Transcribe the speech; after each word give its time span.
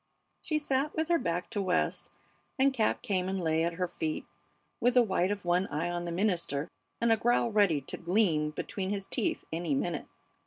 She 0.41 0.57
sat 0.57 0.95
with 0.95 1.09
her 1.09 1.19
back 1.19 1.51
to 1.51 1.61
West, 1.61 2.09
and 2.57 2.73
Cap 2.73 3.03
came 3.03 3.29
and 3.29 3.39
lay 3.39 3.63
at 3.63 3.73
her 3.75 3.87
feet 3.87 4.25
with 4.79 4.95
the 4.95 5.03
white 5.03 5.29
of 5.29 5.45
one 5.45 5.67
eye 5.67 5.91
on 5.91 6.05
the 6.05 6.11
minister 6.11 6.67
and 6.99 7.11
a 7.11 7.17
growl 7.17 7.51
ready 7.51 7.81
to 7.81 7.97
gleam 7.97 8.49
between 8.49 8.89
his 8.89 9.05
teeth 9.05 9.45
any 9.53 9.75
minute. 9.75 10.07